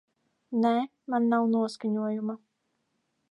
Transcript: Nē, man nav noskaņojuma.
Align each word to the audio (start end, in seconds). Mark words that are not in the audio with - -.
Nē, 0.63 0.71
man 1.15 1.29
nav 1.35 1.45
noskaņojuma. 1.53 2.39